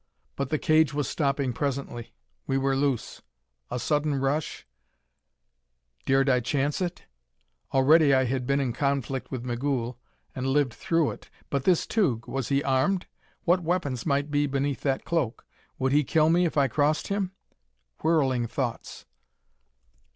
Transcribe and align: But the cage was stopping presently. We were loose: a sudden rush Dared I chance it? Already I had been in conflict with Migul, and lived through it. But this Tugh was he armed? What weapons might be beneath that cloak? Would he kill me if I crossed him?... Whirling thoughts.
But 0.35 0.49
the 0.49 0.57
cage 0.57 0.95
was 0.95 1.07
stopping 1.07 1.53
presently. 1.53 2.15
We 2.47 2.57
were 2.57 2.75
loose: 2.75 3.21
a 3.69 3.77
sudden 3.77 4.15
rush 4.15 4.65
Dared 6.07 6.27
I 6.27 6.39
chance 6.39 6.81
it? 6.81 7.03
Already 7.71 8.11
I 8.11 8.23
had 8.23 8.47
been 8.47 8.59
in 8.59 8.73
conflict 8.73 9.29
with 9.29 9.43
Migul, 9.43 9.99
and 10.33 10.47
lived 10.47 10.73
through 10.73 11.11
it. 11.11 11.29
But 11.51 11.65
this 11.65 11.85
Tugh 11.85 12.27
was 12.27 12.49
he 12.49 12.63
armed? 12.63 13.05
What 13.43 13.61
weapons 13.61 14.03
might 14.07 14.31
be 14.31 14.47
beneath 14.47 14.81
that 14.81 15.05
cloak? 15.05 15.45
Would 15.77 15.91
he 15.91 16.03
kill 16.03 16.31
me 16.31 16.45
if 16.47 16.57
I 16.57 16.67
crossed 16.67 17.09
him?... 17.09 17.33
Whirling 18.01 18.47
thoughts. 18.47 19.05